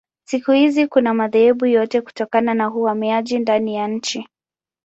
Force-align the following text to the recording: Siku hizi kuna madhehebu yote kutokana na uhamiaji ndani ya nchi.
Siku 0.27 0.51
hizi 0.51 0.87
kuna 0.87 1.13
madhehebu 1.13 1.65
yote 1.65 2.01
kutokana 2.01 2.53
na 2.53 2.71
uhamiaji 2.73 3.39
ndani 3.39 3.75
ya 3.75 3.87
nchi. 3.87 4.27